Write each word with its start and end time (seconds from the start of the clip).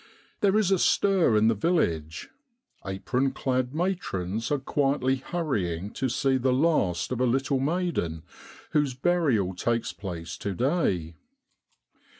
There 0.39 0.57
is 0.57 0.71
a 0.71 0.79
stir 0.79 1.37
in 1.37 1.47
the 1.47 1.53
village. 1.53 2.31
Apron 2.83 3.33
clad 3.33 3.75
matrons 3.75 4.49
are 4.51 4.57
quietly 4.57 5.17
hurrying 5.17 5.91
to 5.91 6.09
see 6.09 6.37
the 6.37 6.51
last 6.51 7.11
of 7.11 7.21
a 7.21 7.27
little 7.27 7.59
maiden 7.59 8.23
whose 8.71 8.95
burial 8.95 9.53
takes 9.53 9.93
place 9.93 10.37
to 10.39 10.55
day. 10.55 11.13